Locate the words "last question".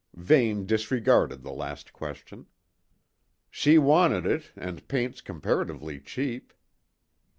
1.53-2.47